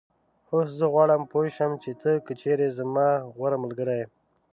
[0.51, 4.05] اوس زه غواړم پوی شم چې ته که چېرې زما غوره ملګری یې